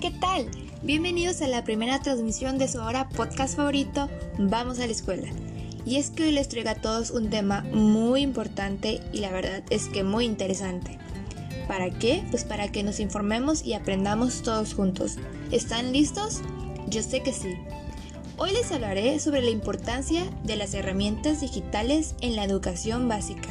¿qué 0.00 0.10
tal? 0.10 0.50
Bienvenidos 0.82 1.40
a 1.40 1.48
la 1.48 1.64
primera 1.64 2.02
transmisión 2.02 2.58
de 2.58 2.68
su 2.68 2.78
ahora 2.78 3.08
podcast 3.08 3.56
favorito, 3.56 4.10
Vamos 4.36 4.78
a 4.78 4.86
la 4.86 4.92
escuela. 4.92 5.28
Y 5.86 5.96
es 5.96 6.10
que 6.10 6.24
hoy 6.24 6.32
les 6.32 6.48
traigo 6.48 6.68
a 6.68 6.74
todos 6.74 7.10
un 7.10 7.30
tema 7.30 7.62
muy 7.72 8.20
importante 8.20 9.00
y 9.14 9.20
la 9.20 9.32
verdad 9.32 9.62
es 9.70 9.88
que 9.88 10.04
muy 10.04 10.26
interesante. 10.26 10.98
¿Para 11.66 11.88
qué? 11.90 12.22
Pues 12.30 12.44
para 12.44 12.70
que 12.70 12.82
nos 12.82 13.00
informemos 13.00 13.64
y 13.64 13.72
aprendamos 13.72 14.42
todos 14.42 14.74
juntos. 14.74 15.16
¿Están 15.50 15.92
listos? 15.92 16.42
Yo 16.88 17.02
sé 17.02 17.22
que 17.22 17.32
sí. 17.32 17.54
Hoy 18.36 18.50
les 18.52 18.70
hablaré 18.72 19.18
sobre 19.18 19.40
la 19.40 19.50
importancia 19.50 20.24
de 20.44 20.56
las 20.56 20.74
herramientas 20.74 21.40
digitales 21.40 22.16
en 22.20 22.36
la 22.36 22.44
educación 22.44 23.08
básica. 23.08 23.48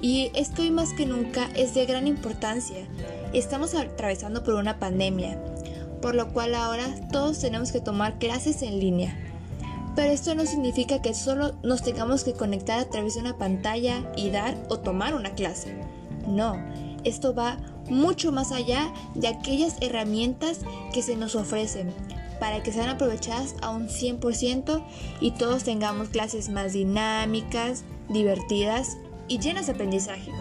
Y 0.00 0.32
esto 0.34 0.62
hoy 0.62 0.72
más 0.72 0.92
que 0.92 1.06
nunca 1.06 1.48
es 1.54 1.74
de 1.74 1.86
gran 1.86 2.08
importancia. 2.08 2.84
Estamos 3.32 3.74
atravesando 3.74 4.44
por 4.44 4.54
una 4.54 4.78
pandemia, 4.78 5.42
por 6.02 6.14
lo 6.14 6.28
cual 6.34 6.54
ahora 6.54 6.86
todos 7.10 7.38
tenemos 7.38 7.72
que 7.72 7.80
tomar 7.80 8.18
clases 8.18 8.60
en 8.60 8.78
línea. 8.78 9.16
Pero 9.96 10.12
esto 10.12 10.34
no 10.34 10.44
significa 10.44 11.00
que 11.00 11.14
solo 11.14 11.54
nos 11.62 11.82
tengamos 11.82 12.24
que 12.24 12.34
conectar 12.34 12.78
a 12.78 12.90
través 12.90 13.14
de 13.14 13.20
una 13.20 13.38
pantalla 13.38 14.10
y 14.16 14.28
dar 14.28 14.56
o 14.68 14.80
tomar 14.80 15.14
una 15.14 15.34
clase. 15.34 15.74
No, 16.26 16.56
esto 17.04 17.34
va 17.34 17.56
mucho 17.88 18.32
más 18.32 18.52
allá 18.52 18.92
de 19.14 19.28
aquellas 19.28 19.76
herramientas 19.80 20.60
que 20.92 21.02
se 21.02 21.16
nos 21.16 21.34
ofrecen 21.34 21.90
para 22.38 22.62
que 22.62 22.72
sean 22.72 22.88
aprovechadas 22.88 23.54
a 23.62 23.70
un 23.70 23.88
100% 23.88 24.84
y 25.20 25.30
todos 25.30 25.64
tengamos 25.64 26.08
clases 26.08 26.48
más 26.48 26.72
dinámicas, 26.72 27.84
divertidas 28.08 28.98
y 29.28 29.38
llenas 29.38 29.66
de 29.66 29.72
aprendizaje. 29.72 30.32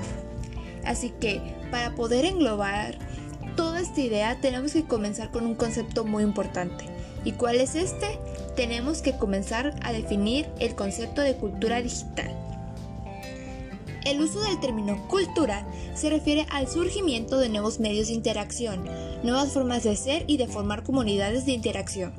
Así 0.91 1.09
que 1.21 1.41
para 1.71 1.95
poder 1.95 2.25
englobar 2.25 2.97
toda 3.55 3.79
esta 3.79 4.01
idea 4.01 4.37
tenemos 4.41 4.73
que 4.73 4.83
comenzar 4.83 5.31
con 5.31 5.45
un 5.45 5.55
concepto 5.55 6.03
muy 6.03 6.21
importante. 6.21 6.83
¿Y 7.23 7.31
cuál 7.31 7.61
es 7.61 7.75
este? 7.75 8.19
Tenemos 8.57 9.01
que 9.01 9.15
comenzar 9.15 9.73
a 9.83 9.93
definir 9.93 10.49
el 10.59 10.75
concepto 10.75 11.21
de 11.21 11.37
cultura 11.37 11.81
digital. 11.81 12.29
El 14.03 14.19
uso 14.19 14.41
del 14.41 14.59
término 14.59 15.07
cultura 15.07 15.65
se 15.95 16.09
refiere 16.09 16.45
al 16.49 16.67
surgimiento 16.67 17.37
de 17.37 17.47
nuevos 17.47 17.79
medios 17.79 18.07
de 18.07 18.15
interacción, 18.15 18.83
nuevas 19.23 19.53
formas 19.53 19.83
de 19.83 19.95
ser 19.95 20.25
y 20.27 20.35
de 20.35 20.47
formar 20.47 20.83
comunidades 20.83 21.45
de 21.45 21.53
interacción. 21.53 22.11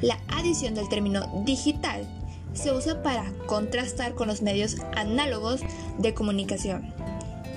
La 0.00 0.20
adición 0.28 0.76
del 0.76 0.88
término 0.88 1.42
digital 1.44 2.06
se 2.52 2.70
usa 2.70 3.02
para 3.02 3.32
contrastar 3.46 4.14
con 4.14 4.28
los 4.28 4.42
medios 4.42 4.76
análogos 4.94 5.62
de 5.98 6.14
comunicación. 6.14 6.95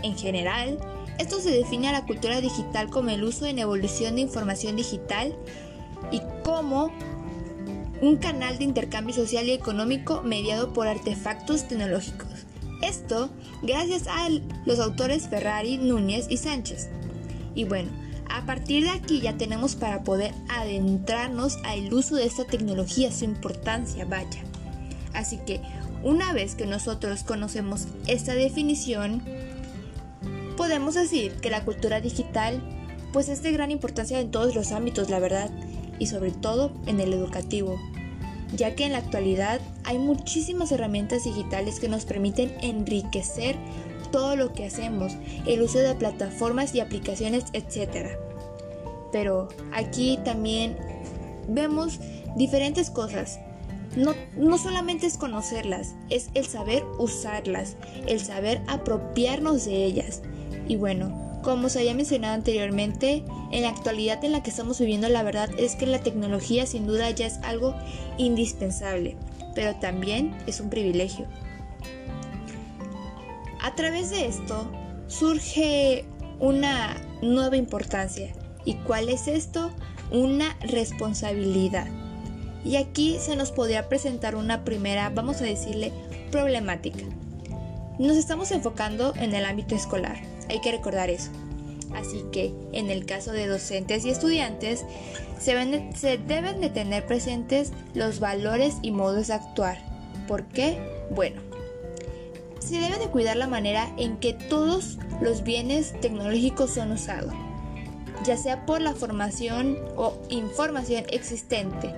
En 0.04 0.18
general, 0.18 0.80
esto 1.18 1.40
se 1.40 1.52
define 1.52 1.90
a 1.90 1.94
la 1.94 2.06
cultura 2.06 2.42
digital 2.42 2.90
como 2.90 3.10
el 3.10 3.24
uso 3.24 3.46
en 3.46 3.60
evolución 3.60 4.16
de 4.16 4.22
información 4.22 4.76
digital 4.76 5.36
y 6.12 6.22
como 6.44 6.92
un 8.02 8.18
canal 8.18 8.58
de 8.58 8.64
intercambio 8.64 9.14
social 9.14 9.48
y 9.48 9.52
económico 9.52 10.22
mediado 10.24 10.72
por 10.72 10.88
artefactos 10.88 11.68
tecnológicos. 11.68 12.30
Esto 12.82 13.30
gracias 13.62 14.08
a 14.08 14.30
los 14.66 14.80
autores 14.80 15.28
Ferrari, 15.28 15.78
Núñez 15.78 16.28
y 16.30 16.38
Sánchez. 16.38 16.90
Y 17.56 17.66
bueno, 17.66 17.92
a 18.30 18.46
partir 18.46 18.84
de 18.84 18.92
aquí 18.92 19.20
ya 19.20 19.38
tenemos 19.38 19.76
para 19.76 20.04
poder 20.04 20.34
adentrarnos 20.50 21.58
al 21.66 21.94
uso 21.94 22.16
de 22.16 22.26
esta 22.26 22.46
tecnología, 22.46 23.12
su 23.12 23.26
importancia, 23.26 24.06
vaya. 24.06 24.44
Así 25.14 25.40
que 25.46 25.60
una 26.04 26.32
vez 26.32 26.56
que 26.56 26.66
nosotros 26.66 27.24
conocemos 27.24 27.88
esta 28.08 28.34
definición, 28.36 29.24
podemos 30.60 30.94
decir 30.94 31.36
que 31.36 31.50
la 31.50 31.64
cultura 31.64 32.02
digital 32.02 32.62
pues 33.14 33.30
es 33.30 33.42
de 33.42 33.54
gran 33.54 33.72
importancia 33.72 34.20
en 34.20 34.30
todos 34.30 34.56
los 34.56 34.74
ámbitos, 34.74 35.10
la 35.10 35.20
verdad, 35.20 35.50
y 36.00 36.08
sobre 36.08 36.32
todo 36.32 36.74
en 36.86 37.00
el 37.00 37.14
educativo, 37.14 37.80
ya 38.58 38.76
que 38.76 38.84
en 38.84 38.92
la 38.92 38.98
actualidad 38.98 39.62
hay 39.86 40.00
muchísimas 40.00 40.74
herramientas 40.74 41.24
digitales 41.24 41.80
que 41.80 41.88
nos 41.88 42.04
permiten 42.04 42.54
enriquecer 42.62 43.56
todo 44.12 44.36
lo 44.36 44.52
que 44.52 44.66
hacemos, 44.66 45.14
el 45.48 45.62
uso 45.62 45.80
de 45.80 45.96
plataformas 45.96 46.76
y 46.76 46.82
aplicaciones, 46.82 47.46
etc. 47.54 48.18
Pero 49.14 49.48
aquí 49.72 50.20
también 50.26 50.76
vemos 51.48 52.02
diferentes 52.36 52.90
cosas. 52.90 53.40
No, 53.96 54.14
no 54.36 54.58
solamente 54.58 55.08
es 55.08 55.18
conocerlas, 55.18 55.96
es 56.10 56.30
el 56.34 56.46
saber 56.46 56.84
usarlas, 56.98 57.78
el 58.08 58.20
saber 58.20 58.62
apropiarnos 58.68 59.64
de 59.64 59.86
ellas. 59.86 60.22
Y 60.70 60.76
bueno, 60.76 61.42
como 61.42 61.68
se 61.68 61.80
había 61.80 61.96
mencionado 61.96 62.36
anteriormente, 62.36 63.26
en 63.52 63.64
la 63.64 63.70
actualidad 63.70 64.24
en 64.24 64.34
la 64.34 64.44
que 64.44 64.52
estamos 64.52 64.80
viviendo 64.80 65.10
la 65.10 65.24
verdad 65.24 65.50
es 65.58 65.76
que 65.76 65.88
la 65.88 66.00
tecnología 66.00 66.68
sin 66.68 66.86
duda 66.86 67.10
ya 67.10 67.26
es 67.26 67.40
algo 67.40 67.76
indispensable, 68.20 69.18
pero 69.56 69.76
también 69.78 70.38
es 70.46 70.62
un 70.62 70.70
privilegio. 70.70 71.26
A 73.62 73.74
través 73.74 74.12
de 74.12 74.28
esto 74.28 74.72
surge 75.08 76.06
una 76.40 76.96
nueva 77.24 77.58
importancia. 77.58 78.32
¿Y 78.64 78.76
cuál 78.76 79.10
es 79.10 79.28
esto? 79.28 79.72
Una 80.12 80.56
responsabilidad. 80.62 81.88
Y 82.64 82.76
aquí 82.76 83.18
se 83.20 83.36
nos 83.36 83.52
podría 83.52 83.90
presentar 83.90 84.36
una 84.36 84.64
primera, 84.64 85.10
vamos 85.10 85.42
a 85.42 85.46
decirle, 85.46 85.92
problemática. 86.32 87.06
Nos 87.98 88.18
estamos 88.18 88.52
enfocando 88.52 89.16
en 89.16 89.34
el 89.34 89.46
ámbito 89.46 89.74
escolar 89.74 90.39
hay 90.50 90.60
que 90.62 90.72
recordar 90.72 91.10
eso. 91.10 91.32
Así 91.96 92.24
que 92.32 92.54
en 92.72 92.90
el 92.90 93.06
caso 93.06 93.32
de 93.32 93.48
docentes 93.48 94.06
y 94.06 94.10
estudiantes, 94.10 94.86
se, 95.40 95.56
deben 95.56 96.62
de 96.62 96.70
tener 96.70 97.06
presentes 97.06 97.72
los 97.94 98.20
valores 98.20 98.76
y 98.82 98.92
modos 98.92 99.28
de 99.28 99.34
actuar. 99.34 99.80
¿Por 100.28 100.46
qué? 100.46 100.78
Bueno, 101.12 101.42
se 102.60 102.80
debe 102.80 103.00
de 103.00 103.08
cuidar 103.08 103.38
la 103.38 103.48
manera 103.48 103.92
en 103.98 104.18
que 104.18 104.34
todos 104.34 104.98
los 105.22 105.44
bienes 105.44 106.00
tecnológicos 106.02 106.72
son 106.72 106.92
usados, 106.92 107.34
ya 108.24 108.38
sea 108.38 108.66
por 108.66 108.82
la 108.82 108.94
formación 108.94 109.78
o 109.96 110.14
información 110.30 111.06
existente. 111.10 111.96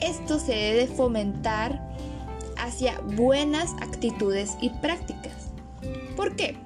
Esto 0.00 0.38
se 0.38 0.52
debe 0.52 0.86
fomentar 0.86 1.90
hacia 2.56 3.00
buenas 3.00 3.72
actitudes 3.80 4.56
y 4.60 4.70
prácticas. 4.70 5.50
¿Por 6.16 6.36
qué? 6.36 6.56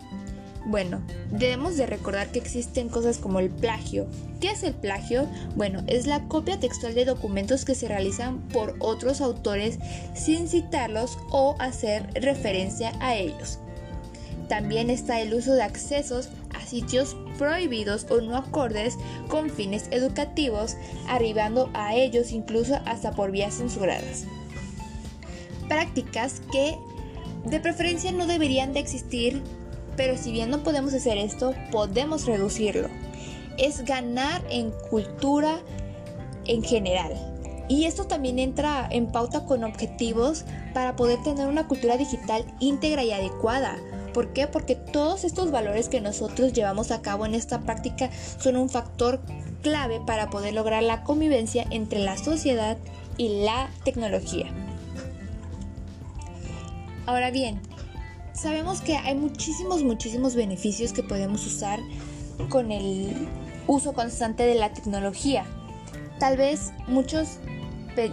Bueno, 0.66 1.00
debemos 1.30 1.76
de 1.76 1.86
recordar 1.86 2.32
que 2.32 2.40
existen 2.40 2.88
cosas 2.88 3.18
como 3.18 3.38
el 3.38 3.50
plagio. 3.50 4.08
¿Qué 4.40 4.50
es 4.50 4.64
el 4.64 4.74
plagio? 4.74 5.28
Bueno, 5.54 5.84
es 5.86 6.08
la 6.08 6.26
copia 6.26 6.58
textual 6.58 6.92
de 6.96 7.04
documentos 7.04 7.64
que 7.64 7.76
se 7.76 7.86
realizan 7.86 8.40
por 8.48 8.74
otros 8.80 9.20
autores 9.20 9.78
sin 10.14 10.48
citarlos 10.48 11.18
o 11.30 11.54
hacer 11.60 12.08
referencia 12.14 12.92
a 12.98 13.14
ellos. 13.14 13.60
También 14.48 14.90
está 14.90 15.20
el 15.20 15.34
uso 15.34 15.54
de 15.54 15.62
accesos 15.62 16.30
a 16.52 16.66
sitios 16.66 17.16
prohibidos 17.38 18.04
o 18.10 18.20
no 18.20 18.36
acordes 18.36 18.96
con 19.28 19.50
fines 19.50 19.86
educativos, 19.92 20.76
arribando 21.06 21.70
a 21.74 21.94
ellos 21.94 22.32
incluso 22.32 22.74
hasta 22.86 23.12
por 23.12 23.30
vías 23.30 23.54
censuradas. 23.54 24.24
Prácticas 25.68 26.42
que 26.50 26.76
de 27.44 27.60
preferencia 27.60 28.10
no 28.10 28.26
deberían 28.26 28.72
de 28.72 28.80
existir 28.80 29.42
pero 29.96 30.16
si 30.16 30.32
bien 30.32 30.50
no 30.50 30.62
podemos 30.62 30.94
hacer 30.94 31.18
esto, 31.18 31.54
podemos 31.70 32.26
reducirlo. 32.26 32.88
Es 33.58 33.84
ganar 33.84 34.42
en 34.50 34.70
cultura 34.90 35.60
en 36.46 36.62
general. 36.62 37.12
Y 37.68 37.84
esto 37.84 38.06
también 38.06 38.38
entra 38.38 38.86
en 38.90 39.10
pauta 39.10 39.44
con 39.44 39.64
objetivos 39.64 40.44
para 40.72 40.94
poder 40.94 41.20
tener 41.22 41.48
una 41.48 41.66
cultura 41.66 41.96
digital 41.96 42.44
íntegra 42.60 43.02
y 43.02 43.10
adecuada. 43.10 43.76
¿Por 44.12 44.32
qué? 44.32 44.46
Porque 44.46 44.76
todos 44.76 45.24
estos 45.24 45.50
valores 45.50 45.88
que 45.88 46.00
nosotros 46.00 46.52
llevamos 46.52 46.90
a 46.90 47.02
cabo 47.02 47.26
en 47.26 47.34
esta 47.34 47.60
práctica 47.60 48.10
son 48.38 48.56
un 48.56 48.68
factor 48.68 49.20
clave 49.62 50.00
para 50.06 50.30
poder 50.30 50.54
lograr 50.54 50.82
la 50.82 51.02
convivencia 51.02 51.66
entre 51.70 51.98
la 51.98 52.16
sociedad 52.16 52.76
y 53.18 53.42
la 53.44 53.68
tecnología. 53.84 54.46
Ahora 57.06 57.30
bien, 57.30 57.60
sabemos 58.36 58.80
que 58.80 58.96
hay 58.96 59.14
muchísimos, 59.14 59.82
muchísimos 59.82 60.34
beneficios 60.34 60.92
que 60.92 61.02
podemos 61.02 61.46
usar 61.46 61.80
con 62.48 62.70
el 62.70 63.28
uso 63.66 63.94
constante 63.94 64.44
de 64.44 64.54
la 64.54 64.72
tecnología. 64.72 65.44
Tal 66.18 66.36
vez 66.36 66.72
muchos 66.86 67.38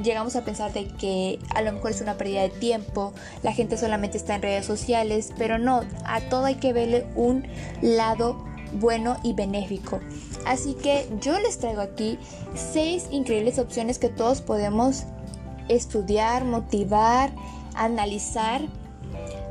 llegamos 0.02 0.38
a 0.38 0.46
pensar 0.46 0.72
de 0.72 0.88
que 0.88 1.40
a 1.54 1.62
lo 1.62 1.74
mejor 1.74 1.92
es 1.92 2.00
una 2.00 2.18
pérdida 2.18 2.42
de 2.42 2.50
tiempo, 2.50 3.14
la 3.44 3.52
gente 3.52 3.78
solamente 3.78 4.18
está 4.18 4.36
en 4.36 4.42
redes 4.42 4.66
sociales, 4.66 5.34
pero 5.38 5.60
no, 5.60 5.82
a 6.06 6.22
todo 6.22 6.46
hay 6.46 6.56
que 6.56 6.72
verle 6.72 7.06
un 7.16 7.46
lado 7.82 8.46
bueno 8.80 9.18
y 9.24 9.34
benéfico. 9.34 10.00
Así 10.46 10.74
que 10.74 11.08
yo 11.20 11.38
les 11.40 11.58
traigo 11.58 11.82
aquí 11.82 12.18
seis 12.56 13.08
increíbles 13.12 13.60
opciones 13.60 14.00
que 14.00 14.10
todos 14.10 14.42
podemos 14.42 15.04
estudiar, 15.68 16.46
motivar, 16.46 17.32
analizar 17.76 18.62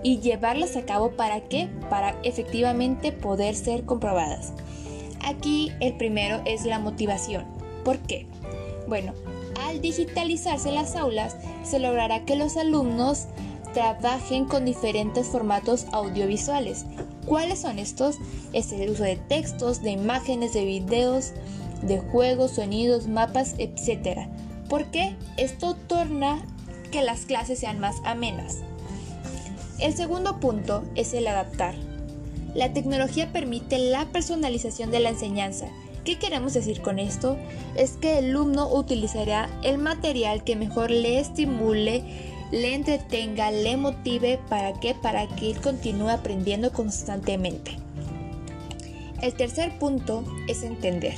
y 0.03 0.19
llevarlas 0.19 0.77
a 0.77 0.85
cabo 0.85 1.13
para 1.13 1.41
qué? 1.43 1.69
Para 1.89 2.17
efectivamente 2.23 3.13
poder 3.13 3.55
ser 3.55 3.85
comprobadas. 3.85 4.53
Aquí 5.25 5.73
el 5.81 5.97
primero 5.97 6.43
es 6.45 6.65
la 6.65 6.79
motivación. 6.79 7.45
¿Por 7.85 7.99
qué? 7.99 8.27
Bueno, 8.89 9.13
al 9.61 9.81
digitalizarse 9.81 10.73
las 10.73 10.97
aulas, 10.97 11.37
se 11.63 11.79
logrará 11.79 12.25
que 12.25 12.37
los 12.37 12.57
alumnos 12.57 13.27
trabajen 13.73 14.45
con 14.45 14.65
diferentes 14.65 15.29
formatos 15.29 15.87
audiovisuales. 15.93 16.85
¿Cuáles 17.27 17.61
son 17.61 17.79
estos? 17.79 18.19
Es 18.53 18.73
el 18.73 18.91
uso 18.91 19.05
de 19.05 19.17
textos, 19.17 19.83
de 19.83 19.93
imágenes, 19.93 20.53
de 20.53 20.65
videos, 20.65 21.33
de 21.83 21.99
juegos, 21.99 22.53
sonidos, 22.53 23.07
mapas, 23.07 23.55
etc. 23.59 24.29
¿Por 24.69 24.87
qué? 24.87 25.17
Esto 25.37 25.77
torna 25.87 26.45
que 26.91 27.03
las 27.03 27.25
clases 27.25 27.61
sean 27.61 27.81
más 27.81 27.97
amenas. 28.05 28.59
El 29.82 29.96
segundo 29.96 30.38
punto 30.38 30.84
es 30.94 31.12
el 31.12 31.26
adaptar. 31.26 31.75
La 32.55 32.73
tecnología 32.73 33.32
permite 33.32 33.79
la 33.79 34.05
personalización 34.06 34.93
de 34.93 35.00
la 35.00 35.08
enseñanza. 35.08 35.67
¿Qué 36.05 36.20
queremos 36.20 36.55
decir 36.55 36.82
con 36.82 37.00
esto? 37.00 37.37
Es 37.75 37.94
que 37.96 38.19
el 38.19 38.26
alumno 38.26 38.73
utilizará 38.73 39.50
el 39.64 39.79
material 39.79 40.44
que 40.44 40.55
mejor 40.55 40.93
le 40.93 41.19
estimule, 41.19 42.05
le 42.52 42.76
entretenga, 42.76 43.50
le 43.50 43.76
motive 43.76 44.38
para 44.49 44.79
que 44.79 44.94
para 44.94 45.26
que 45.26 45.50
él 45.50 45.61
continúe 45.61 46.11
aprendiendo 46.11 46.70
constantemente. 46.70 47.73
El 49.20 49.34
tercer 49.34 49.81
punto 49.81 50.23
es 50.46 50.62
entender. 50.62 51.14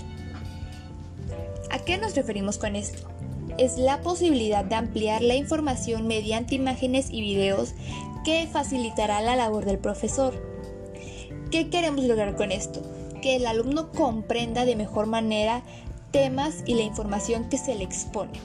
¿A 1.70 1.80
qué 1.80 1.98
nos 1.98 2.16
referimos 2.16 2.56
con 2.56 2.76
esto? 2.76 3.10
Es 3.58 3.76
la 3.76 4.00
posibilidad 4.00 4.64
de 4.64 4.74
ampliar 4.74 5.20
la 5.20 5.34
información 5.34 6.06
mediante 6.06 6.54
imágenes 6.54 7.10
y 7.10 7.20
videos 7.20 7.74
que 8.24 8.48
facilitará 8.50 9.20
la 9.20 9.36
labor 9.36 9.64
del 9.64 9.78
profesor. 9.78 10.34
¿Qué 11.50 11.68
queremos 11.68 12.04
lograr 12.04 12.34
con 12.34 12.50
esto? 12.50 12.82
Que 13.22 13.36
el 13.36 13.46
alumno 13.46 13.92
comprenda 13.92 14.64
de 14.64 14.76
mejor 14.76 15.06
manera 15.06 15.62
temas 16.10 16.62
y 16.66 16.74
la 16.74 16.82
información 16.82 17.48
que 17.48 17.58
se 17.58 17.74
le 17.74 17.84
expone. 17.84 18.40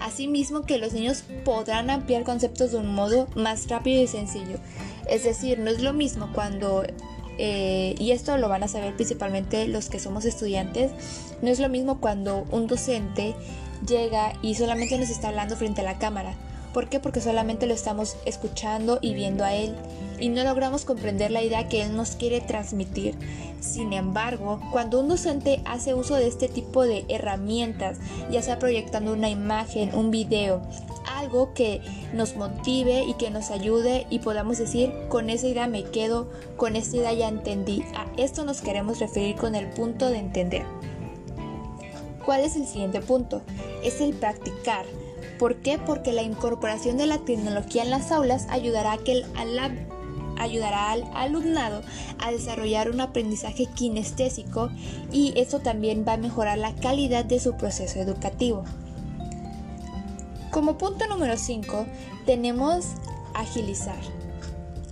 Asimismo 0.00 0.62
que 0.62 0.78
los 0.78 0.92
niños 0.92 1.24
podrán 1.44 1.90
ampliar 1.90 2.24
conceptos 2.24 2.72
de 2.72 2.78
un 2.78 2.94
modo 2.94 3.28
más 3.36 3.68
rápido 3.68 4.02
y 4.02 4.06
sencillo. 4.06 4.58
Es 5.08 5.24
decir, 5.24 5.58
no 5.58 5.70
es 5.70 5.82
lo 5.82 5.92
mismo 5.92 6.30
cuando, 6.32 6.84
eh, 7.38 7.94
y 7.98 8.12
esto 8.12 8.36
lo 8.38 8.48
van 8.48 8.62
a 8.62 8.68
saber 8.68 8.94
principalmente 8.94 9.66
los 9.68 9.88
que 9.88 9.98
somos 9.98 10.24
estudiantes, 10.24 10.92
no 11.42 11.48
es 11.50 11.58
lo 11.58 11.68
mismo 11.68 12.00
cuando 12.00 12.46
un 12.50 12.66
docente 12.66 13.34
llega 13.86 14.32
y 14.42 14.54
solamente 14.54 14.98
nos 14.98 15.10
está 15.10 15.28
hablando 15.28 15.56
frente 15.56 15.82
a 15.82 15.84
la 15.84 15.98
cámara 15.98 16.34
¿Por 16.72 16.88
qué? 16.88 17.00
Porque 17.00 17.20
solamente 17.20 17.66
lo 17.66 17.74
estamos 17.74 18.16
escuchando 18.24 18.98
y 19.00 19.14
viendo 19.14 19.44
a 19.44 19.54
él 19.54 19.74
y 20.20 20.28
no 20.28 20.42
logramos 20.44 20.84
comprender 20.84 21.30
la 21.30 21.42
idea 21.42 21.68
que 21.68 21.82
él 21.82 21.96
nos 21.96 22.12
quiere 22.12 22.40
transmitir. 22.40 23.16
Sin 23.60 23.92
embargo, 23.92 24.60
cuando 24.70 25.00
un 25.00 25.08
docente 25.08 25.60
hace 25.64 25.94
uso 25.94 26.14
de 26.14 26.28
este 26.28 26.48
tipo 26.48 26.84
de 26.84 27.04
herramientas, 27.08 27.98
ya 28.30 28.42
sea 28.42 28.58
proyectando 28.58 29.12
una 29.12 29.28
imagen, 29.28 29.94
un 29.94 30.10
video, 30.10 30.62
algo 31.16 31.52
que 31.54 31.80
nos 32.12 32.36
motive 32.36 33.04
y 33.04 33.14
que 33.14 33.30
nos 33.30 33.50
ayude 33.50 34.06
y 34.10 34.20
podamos 34.20 34.58
decir, 34.58 34.92
con 35.08 35.30
esa 35.30 35.48
idea 35.48 35.66
me 35.66 35.84
quedo, 35.84 36.30
con 36.56 36.76
esta 36.76 36.96
idea 36.96 37.12
ya 37.12 37.28
entendí. 37.28 37.82
A 37.94 38.06
esto 38.16 38.44
nos 38.44 38.60
queremos 38.60 39.00
referir 39.00 39.36
con 39.36 39.54
el 39.54 39.68
punto 39.70 40.08
de 40.08 40.18
entender. 40.18 40.64
¿Cuál 42.24 42.42
es 42.42 42.56
el 42.56 42.66
siguiente 42.66 43.00
punto? 43.00 43.42
Es 43.82 44.00
el 44.00 44.12
practicar. 44.12 44.84
¿Por 45.38 45.56
qué? 45.56 45.78
Porque 45.78 46.12
la 46.12 46.22
incorporación 46.22 46.96
de 46.96 47.06
la 47.06 47.18
tecnología 47.18 47.82
en 47.82 47.90
las 47.90 48.10
aulas 48.10 48.46
ayudará, 48.50 48.98
al 50.90 51.04
alumnado 51.14 51.82
a 52.18 52.30
desarrollar 52.30 52.90
un 52.90 53.00
aprendizaje 53.00 53.66
kinestésico 53.66 54.70
y 55.12 55.32
esto 55.36 55.60
también 55.60 56.04
va 56.06 56.14
a 56.14 56.16
mejorar 56.16 56.58
la 56.58 56.74
calidad 56.74 57.24
de 57.24 57.40
su 57.40 57.56
proceso 57.56 58.00
educativo. 58.00 58.64
Como 60.50 60.78
punto 60.78 61.06
número 61.06 61.36
5 61.36 61.86
tenemos 62.26 62.86
agilizar. 63.34 63.98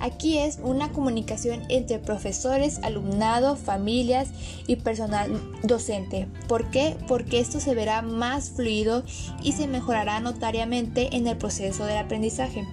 Aquí 0.06 0.38
es 0.38 0.60
una 0.62 0.92
comunicación 0.92 1.64
entre 1.68 1.98
profesores, 1.98 2.78
alumnado, 2.84 3.56
familias 3.56 4.28
y 4.68 4.76
personal 4.76 5.42
docente. 5.64 6.28
¿Por 6.46 6.70
qué? 6.70 6.96
Porque 7.08 7.40
esto 7.40 7.58
se 7.58 7.74
verá 7.74 8.02
más 8.02 8.50
fluido 8.50 9.02
y 9.42 9.50
se 9.50 9.66
mejorará 9.66 10.20
notariamente 10.20 11.16
en 11.16 11.26
el 11.26 11.36
proceso 11.36 11.86
del 11.86 11.96
aprendizaje. 11.96 12.64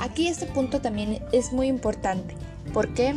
Aquí 0.00 0.26
este 0.26 0.46
punto 0.46 0.80
también 0.80 1.20
es 1.30 1.52
muy 1.52 1.68
importante. 1.68 2.34
¿Por 2.72 2.92
qué? 2.94 3.14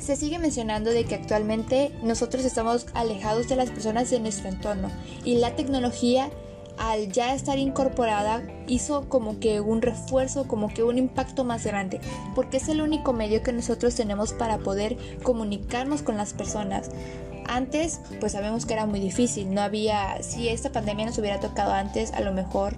Se 0.00 0.16
sigue 0.16 0.40
mencionando 0.40 0.90
de 0.90 1.04
que 1.04 1.14
actualmente 1.14 1.92
nosotros 2.02 2.44
estamos 2.44 2.86
alejados 2.94 3.48
de 3.48 3.54
las 3.54 3.70
personas 3.70 4.10
de 4.10 4.18
nuestro 4.18 4.48
entorno 4.48 4.90
y 5.24 5.36
la 5.36 5.54
tecnología 5.54 6.30
al 6.78 7.10
ya 7.12 7.34
estar 7.34 7.58
incorporada 7.58 8.42
hizo 8.66 9.08
como 9.08 9.38
que 9.40 9.60
un 9.60 9.82
refuerzo, 9.82 10.46
como 10.48 10.68
que 10.68 10.82
un 10.82 10.98
impacto 10.98 11.44
más 11.44 11.64
grande, 11.64 12.00
porque 12.34 12.56
es 12.56 12.68
el 12.68 12.80
único 12.80 13.12
medio 13.12 13.42
que 13.42 13.52
nosotros 13.52 13.94
tenemos 13.94 14.32
para 14.32 14.58
poder 14.58 14.96
comunicarnos 15.22 16.02
con 16.02 16.16
las 16.16 16.32
personas. 16.32 16.90
Antes, 17.46 18.00
pues 18.20 18.32
sabemos 18.32 18.66
que 18.66 18.74
era 18.74 18.86
muy 18.86 19.00
difícil, 19.00 19.52
no 19.52 19.60
había, 19.60 20.22
si 20.22 20.48
esta 20.48 20.70
pandemia 20.70 21.06
nos 21.06 21.18
hubiera 21.18 21.40
tocado 21.40 21.72
antes, 21.72 22.12
a 22.12 22.20
lo 22.20 22.32
mejor 22.32 22.76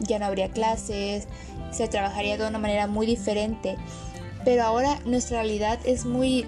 ya 0.00 0.18
no 0.18 0.26
habría 0.26 0.48
clases, 0.48 1.26
se 1.70 1.88
trabajaría 1.88 2.36
de 2.36 2.46
una 2.46 2.58
manera 2.58 2.86
muy 2.86 3.06
diferente, 3.06 3.76
pero 4.44 4.62
ahora 4.64 4.98
nuestra 5.06 5.38
realidad 5.38 5.78
es 5.84 6.04
muy, 6.04 6.46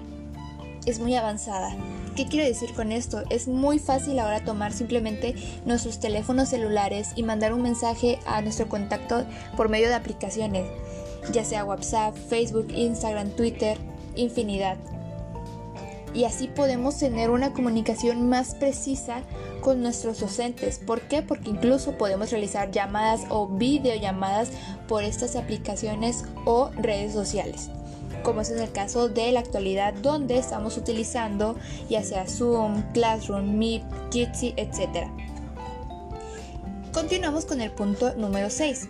es 0.85 0.99
muy 0.99 1.15
avanzada 1.15 1.75
¿Qué 2.15 2.27
quiero 2.27 2.45
decir 2.45 2.73
con 2.73 2.93
esto? 2.93 3.23
Es 3.29 3.49
muy 3.49 3.77
fácil 3.77 4.19
ahora 4.19 4.41
tomar 4.45 4.71
simplemente 4.71 5.35
nuestros 5.65 5.99
teléfonos 5.99 6.47
celulares 6.47 7.09
y 7.17 7.23
mandar 7.23 7.53
un 7.53 7.61
mensaje 7.61 8.19
a 8.25 8.41
nuestro 8.41 8.69
contacto 8.69 9.25
por 9.57 9.67
medio 9.67 9.89
de 9.89 9.95
aplicaciones, 9.95 10.65
ya 11.33 11.43
sea 11.43 11.65
WhatsApp, 11.65 12.15
Facebook, 12.15 12.67
Instagram, 12.73 13.31
Twitter, 13.31 13.77
infinidad. 14.15 14.77
Y 16.13 16.23
así 16.23 16.47
podemos 16.47 16.97
tener 16.97 17.31
una 17.31 17.51
comunicación 17.51 18.29
más 18.29 18.55
precisa 18.55 19.21
con 19.59 19.81
nuestros 19.81 20.21
docentes. 20.21 20.79
¿Por 20.79 21.01
qué? 21.01 21.21
Porque 21.21 21.49
incluso 21.49 21.97
podemos 21.97 22.31
realizar 22.31 22.71
llamadas 22.71 23.25
o 23.27 23.49
videollamadas 23.49 24.51
por 24.87 25.03
estas 25.03 25.35
aplicaciones 25.35 26.23
o 26.45 26.71
redes 26.77 27.11
sociales 27.11 27.69
como 28.25 28.41
es 28.41 28.49
en 28.49 28.59
el 28.59 28.71
caso 28.71 29.07
de 29.07 29.31
la 29.31 29.39
actualidad 29.39 29.93
donde 29.93 30.37
estamos 30.37 30.77
utilizando 30.77 31.55
ya 31.89 32.03
sea 32.03 32.27
Zoom, 32.27 32.81
Classroom, 32.91 33.55
Meet, 33.55 33.83
Jitsi, 34.11 34.55
etc. 34.57 35.07
Continuamos 36.91 37.45
con 37.45 37.61
el 37.61 37.71
punto 37.71 38.15
número 38.15 38.49
6, 38.49 38.89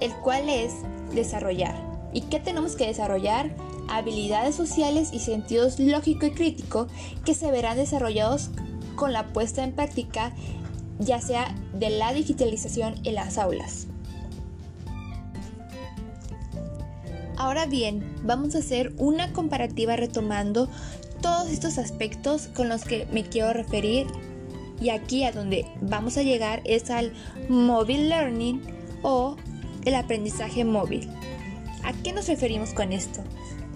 el 0.00 0.12
cual 0.16 0.48
es 0.48 0.74
desarrollar. 1.14 1.76
¿Y 2.12 2.22
qué 2.22 2.40
tenemos 2.40 2.74
que 2.74 2.86
desarrollar? 2.86 3.50
Habilidades 3.88 4.56
sociales 4.56 5.10
y 5.12 5.20
sentidos 5.20 5.78
lógico 5.78 6.26
y 6.26 6.32
crítico 6.32 6.88
que 7.24 7.34
se 7.34 7.50
verán 7.50 7.76
desarrollados 7.76 8.50
con 8.96 9.12
la 9.12 9.28
puesta 9.28 9.62
en 9.62 9.72
práctica 9.72 10.32
ya 10.98 11.20
sea 11.20 11.54
de 11.74 11.90
la 11.90 12.12
digitalización 12.12 12.94
en 13.04 13.14
las 13.14 13.38
aulas. 13.38 13.87
Ahora 17.38 17.66
bien, 17.66 18.04
vamos 18.24 18.56
a 18.56 18.58
hacer 18.58 18.92
una 18.98 19.32
comparativa 19.32 19.94
retomando 19.94 20.68
todos 21.22 21.48
estos 21.48 21.78
aspectos 21.78 22.48
con 22.48 22.68
los 22.68 22.82
que 22.82 23.06
me 23.12 23.22
quiero 23.22 23.52
referir 23.52 24.08
y 24.80 24.88
aquí 24.90 25.22
a 25.22 25.30
donde 25.30 25.64
vamos 25.80 26.18
a 26.18 26.24
llegar 26.24 26.62
es 26.64 26.90
al 26.90 27.12
mobile 27.48 28.08
learning 28.08 28.60
o 29.02 29.36
el 29.84 29.94
aprendizaje 29.94 30.64
móvil. 30.64 31.08
¿A 31.84 31.92
qué 32.02 32.12
nos 32.12 32.26
referimos 32.26 32.72
con 32.72 32.92
esto? 32.92 33.20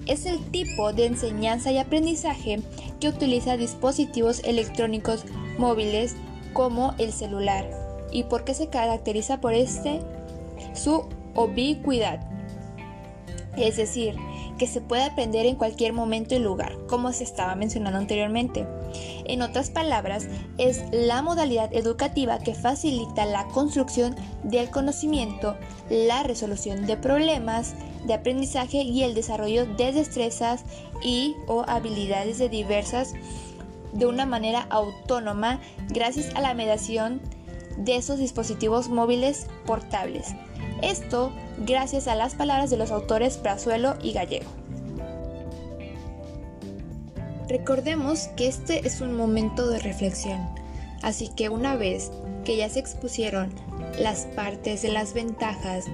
Es 0.06 0.26
el 0.26 0.40
tipo 0.50 0.92
de 0.92 1.06
enseñanza 1.06 1.70
y 1.70 1.78
aprendizaje 1.78 2.60
que 2.98 3.10
utiliza 3.10 3.56
dispositivos 3.56 4.40
electrónicos 4.42 5.24
móviles 5.56 6.16
como 6.52 6.96
el 6.98 7.12
celular. 7.12 7.70
¿Y 8.10 8.24
por 8.24 8.42
qué 8.42 8.54
se 8.54 8.66
caracteriza 8.66 9.40
por 9.40 9.54
este? 9.54 10.00
Su 10.74 11.04
ubicuidad 11.36 12.31
es 13.56 13.76
decir, 13.76 14.16
que 14.58 14.66
se 14.66 14.80
puede 14.80 15.04
aprender 15.04 15.46
en 15.46 15.56
cualquier 15.56 15.92
momento 15.92 16.34
y 16.34 16.38
lugar, 16.38 16.76
como 16.88 17.12
se 17.12 17.24
estaba 17.24 17.54
mencionando 17.54 17.98
anteriormente. 17.98 18.66
En 19.24 19.42
otras 19.42 19.70
palabras, 19.70 20.26
es 20.58 20.84
la 20.90 21.22
modalidad 21.22 21.72
educativa 21.74 22.38
que 22.38 22.54
facilita 22.54 23.26
la 23.26 23.46
construcción 23.48 24.14
del 24.42 24.70
conocimiento, 24.70 25.56
la 25.90 26.22
resolución 26.22 26.86
de 26.86 26.96
problemas 26.96 27.74
de 28.06 28.14
aprendizaje 28.14 28.82
y 28.82 29.02
el 29.02 29.14
desarrollo 29.14 29.66
de 29.66 29.92
destrezas 29.92 30.64
y 31.02 31.36
o 31.46 31.64
habilidades 31.68 32.38
de 32.38 32.48
diversas 32.48 33.14
de 33.92 34.06
una 34.06 34.26
manera 34.26 34.66
autónoma 34.70 35.60
gracias 35.88 36.34
a 36.34 36.40
la 36.40 36.54
mediación 36.54 37.20
de 37.76 37.96
esos 37.96 38.18
dispositivos 38.18 38.88
móviles 38.88 39.46
portables. 39.66 40.34
Esto 40.82 41.32
gracias 41.64 42.08
a 42.08 42.14
las 42.14 42.34
palabras 42.34 42.70
de 42.70 42.76
los 42.76 42.90
autores 42.90 43.36
Prazuelo 43.36 43.96
y 44.02 44.12
Gallego. 44.12 44.50
Recordemos 47.48 48.28
que 48.36 48.48
este 48.48 48.86
es 48.86 49.00
un 49.00 49.14
momento 49.14 49.68
de 49.68 49.78
reflexión. 49.78 50.48
Así 51.02 51.28
que 51.28 51.48
una 51.48 51.76
vez 51.76 52.10
que 52.44 52.56
ya 52.56 52.68
se 52.68 52.78
expusieron 52.78 53.52
las 53.98 54.26
partes 54.36 54.82
de 54.82 54.90
las 54.90 55.12
ventajas, 55.12 55.84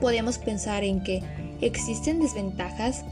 podemos 0.00 0.38
pensar 0.38 0.84
en 0.84 1.02
que 1.02 1.22
existen 1.60 2.20
desventajas. 2.20 3.04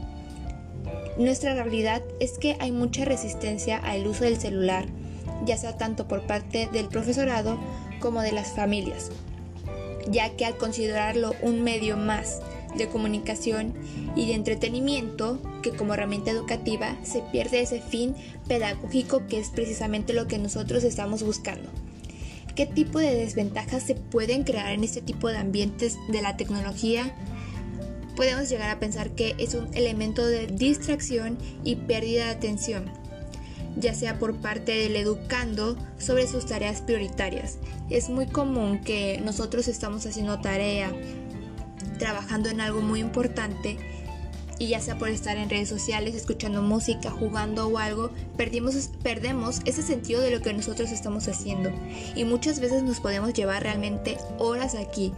Nuestra 1.17 1.53
realidad 1.53 2.01
es 2.19 2.37
que 2.37 2.55
hay 2.59 2.71
mucha 2.71 3.03
resistencia 3.05 3.77
al 3.77 4.07
uso 4.07 4.23
del 4.23 4.39
celular, 4.39 4.85
ya 5.45 5.57
sea 5.57 5.77
tanto 5.77 6.07
por 6.07 6.25
parte 6.25 6.69
del 6.71 6.87
profesorado 6.87 7.59
como 7.99 8.21
de 8.21 8.31
las 8.31 8.53
familias, 8.53 9.11
ya 10.11 10.29
que 10.35 10.45
al 10.45 10.57
considerarlo 10.57 11.35
un 11.41 11.63
medio 11.63 11.97
más 11.97 12.41
de 12.77 12.87
comunicación 12.87 13.73
y 14.15 14.27
de 14.27 14.33
entretenimiento 14.33 15.39
que 15.61 15.71
como 15.71 15.93
herramienta 15.93 16.31
educativa 16.31 16.95
se 17.03 17.21
pierde 17.21 17.61
ese 17.61 17.81
fin 17.81 18.15
pedagógico 18.47 19.25
que 19.27 19.39
es 19.39 19.49
precisamente 19.49 20.13
lo 20.13 20.27
que 20.27 20.37
nosotros 20.37 20.83
estamos 20.83 21.23
buscando. 21.23 21.69
¿Qué 22.55 22.65
tipo 22.65 22.99
de 22.99 23.15
desventajas 23.15 23.83
se 23.83 23.95
pueden 23.95 24.43
crear 24.43 24.73
en 24.73 24.83
este 24.83 25.01
tipo 25.01 25.29
de 25.29 25.37
ambientes 25.37 25.97
de 26.09 26.21
la 26.21 26.35
tecnología? 26.35 27.15
Podemos 28.15 28.49
llegar 28.49 28.69
a 28.69 28.79
pensar 28.79 29.11
que 29.11 29.35
es 29.37 29.53
un 29.53 29.73
elemento 29.73 30.25
de 30.25 30.47
distracción 30.47 31.37
y 31.63 31.77
pérdida 31.77 32.25
de 32.25 32.31
atención, 32.31 32.91
ya 33.75 33.93
sea 33.93 34.19
por 34.19 34.35
parte 34.35 34.71
del 34.73 34.95
educando 34.95 35.77
sobre 35.97 36.27
sus 36.27 36.45
tareas 36.45 36.81
prioritarias. 36.81 37.57
Es 37.89 38.09
muy 38.09 38.27
común 38.27 38.81
que 38.81 39.21
nosotros 39.23 39.67
estamos 39.67 40.05
haciendo 40.05 40.39
tarea, 40.39 40.91
trabajando 41.97 42.49
en 42.49 42.61
algo 42.61 42.81
muy 42.81 42.99
importante 42.99 43.77
y 44.59 44.67
ya 44.67 44.81
sea 44.81 44.97
por 44.97 45.07
estar 45.07 45.37
en 45.37 45.49
redes 45.49 45.69
sociales, 45.69 46.15
escuchando 46.15 46.61
música, 46.61 47.09
jugando 47.09 47.67
o 47.67 47.77
algo, 47.77 48.11
perdimos, 48.35 48.89
perdemos 49.01 49.61
ese 49.65 49.81
sentido 49.81 50.21
de 50.21 50.31
lo 50.31 50.41
que 50.41 50.53
nosotros 50.53 50.91
estamos 50.91 51.29
haciendo. 51.29 51.71
Y 52.13 52.25
muchas 52.25 52.59
veces 52.59 52.83
nos 52.83 52.99
podemos 52.99 53.33
llevar 53.33 53.63
realmente 53.63 54.17
horas 54.37 54.75
aquí. 54.75 55.13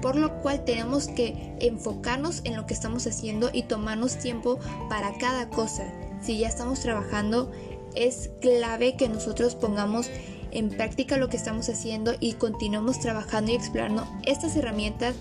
Por 0.00 0.16
lo 0.16 0.40
cual 0.40 0.64
tenemos 0.64 1.08
que 1.08 1.56
enfocarnos 1.60 2.40
en 2.44 2.56
lo 2.56 2.66
que 2.66 2.74
estamos 2.74 3.06
haciendo 3.06 3.50
y 3.52 3.64
tomarnos 3.64 4.18
tiempo 4.18 4.58
para 4.88 5.16
cada 5.18 5.48
cosa. 5.48 5.92
Si 6.22 6.38
ya 6.38 6.48
estamos 6.48 6.80
trabajando, 6.80 7.50
es 7.94 8.30
clave 8.40 8.96
que 8.96 9.08
nosotros 9.08 9.54
pongamos 9.54 10.08
en 10.50 10.70
práctica 10.70 11.16
lo 11.16 11.28
que 11.28 11.36
estamos 11.36 11.68
haciendo 11.68 12.14
y 12.20 12.34
continuemos 12.34 13.00
trabajando 13.00 13.52
y 13.52 13.56
explorando 13.56 14.06
estas 14.24 14.56
herramientas 14.56 15.16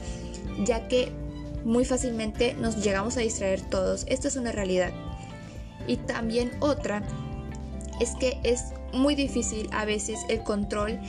ya 0.65 0.88
que 0.88 1.12
muy 1.63 1.86
fácilmente 1.86 2.53
nos 2.53 2.84
llegamos 2.84 3.18
a 3.18 3.22
distraer 3.22 3.62
todos. 3.62 4.06
Esto 4.08 4.27
es 4.27 4.36
una 4.36 4.51
realidad. 4.51 4.92
Y 5.88 5.98
también 5.98 6.51
otra 6.60 7.03
es 8.00 8.12
que 8.20 8.39
es 8.44 8.65
muy 8.94 9.15
difícil 9.15 9.70
a 9.72 9.86
veces 9.86 10.20
el 10.30 10.44
control 10.44 11.00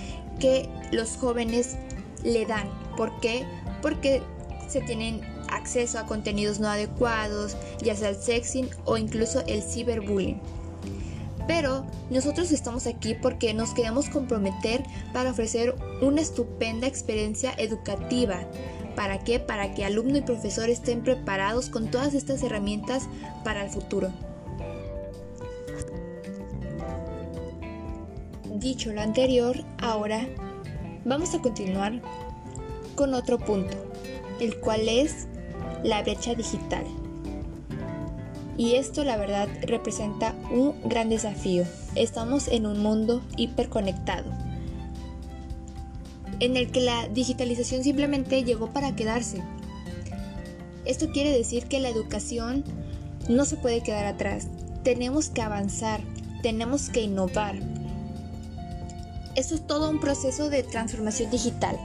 que 0.40 0.68
los 0.90 1.16
jóvenes 1.16 1.76
le 2.22 2.46
dan. 2.46 2.68
¿Por 2.96 3.20
qué? 3.20 3.44
Porque 3.82 4.22
se 4.68 4.80
tienen 4.80 5.20
acceso 5.48 5.98
a 5.98 6.06
contenidos 6.06 6.58
no 6.58 6.68
adecuados, 6.68 7.56
ya 7.82 7.94
sea 7.94 8.08
el 8.10 8.16
sexing 8.16 8.68
o 8.84 8.96
incluso 8.96 9.42
el 9.46 9.62
ciberbullying. 9.62 10.40
Pero 11.46 11.84
nosotros 12.10 12.52
estamos 12.52 12.86
aquí 12.86 13.14
porque 13.14 13.52
nos 13.52 13.74
queremos 13.74 14.08
comprometer 14.08 14.82
para 15.12 15.30
ofrecer 15.30 15.74
una 16.00 16.20
estupenda 16.20 16.86
experiencia 16.86 17.52
educativa 17.58 18.40
¿Para 18.94 19.18
qué? 19.18 19.40
Para 19.40 19.74
que 19.74 19.84
alumno 19.84 20.18
y 20.18 20.22
profesor 20.22 20.70
estén 20.70 21.02
preparados 21.02 21.68
con 21.68 21.90
todas 21.90 22.14
estas 22.14 22.42
herramientas 22.42 23.08
para 23.42 23.64
el 23.64 23.70
futuro. 23.70 24.10
Dicho 28.54 28.92
lo 28.92 29.00
anterior, 29.00 29.56
ahora 29.78 30.26
vamos 31.04 31.34
a 31.34 31.40
continuar 31.40 32.00
con 32.94 33.14
otro 33.14 33.38
punto, 33.38 33.76
el 34.40 34.58
cual 34.60 34.88
es 34.88 35.26
la 35.82 36.02
brecha 36.02 36.34
digital. 36.34 36.84
Y 38.56 38.74
esto 38.74 39.04
la 39.04 39.16
verdad 39.16 39.48
representa 39.62 40.34
un 40.50 40.74
gran 40.84 41.08
desafío. 41.08 41.64
Estamos 41.94 42.48
en 42.48 42.66
un 42.66 42.80
mundo 42.80 43.22
hiperconectado 43.36 44.24
en 46.40 46.56
el 46.56 46.70
que 46.70 46.80
la 46.80 47.08
digitalización 47.08 47.82
simplemente 47.82 48.44
llegó 48.44 48.70
para 48.70 48.94
quedarse. 48.94 49.42
Esto 50.84 51.10
quiere 51.10 51.30
decir 51.30 51.66
que 51.66 51.80
la 51.80 51.88
educación 51.88 52.64
no 53.28 53.44
se 53.44 53.56
puede 53.56 53.82
quedar 53.82 54.04
atrás. 54.06 54.48
Tenemos 54.82 55.30
que 55.30 55.42
avanzar, 55.42 56.00
tenemos 56.42 56.90
que 56.90 57.02
innovar. 57.02 57.56
Esto 59.34 59.54
es 59.54 59.66
todo 59.66 59.90
un 59.90 60.00
proceso 60.00 60.50
de 60.50 60.62
transformación 60.62 61.30
digital. 61.30 61.78